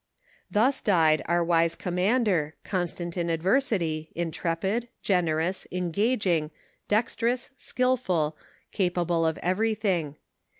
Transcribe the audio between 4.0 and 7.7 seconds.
in trepid, generous, engaging, dexterous,